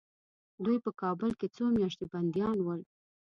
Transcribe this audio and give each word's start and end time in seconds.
دوی 0.63 0.77
په 0.85 0.91
کابل 1.01 1.29
کې 1.39 1.47
څو 1.55 1.65
میاشتې 1.77 2.05
بندیان 2.11 2.57
ول. 2.61 2.81